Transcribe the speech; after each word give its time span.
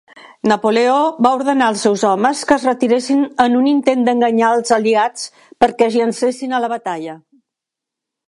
Napoleó 0.51 0.93
va 1.25 1.31
ordenar 1.39 1.65
als 1.71 1.81
seus 1.87 2.05
homes 2.11 2.39
que 2.51 2.55
es 2.55 2.63
retiressin 2.69 3.21
en 3.45 3.59
un 3.59 3.69
intent 3.73 4.01
d'enganyar 4.07 4.49
els 4.59 4.75
aliats 4.79 5.29
perquè 5.65 5.89
es 5.91 5.99
llancessin 6.01 6.57
a 6.57 6.63
la 6.65 6.73
batalla. 6.75 7.17